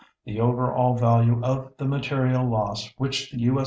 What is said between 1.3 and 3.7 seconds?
of the material loss which the U.